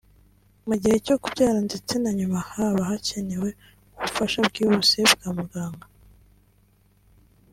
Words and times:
mu 0.67 0.75
gihe 0.81 0.95
cyo 1.05 1.15
kubyara 1.21 1.59
ndetse 1.67 1.93
na 2.01 2.11
nyuma 2.19 2.37
haba 2.51 2.81
hakenewe 2.89 3.49
ubufasha 3.97 4.39
bwihuse 4.47 4.99
bwa 5.11 5.29
muganga 5.37 5.85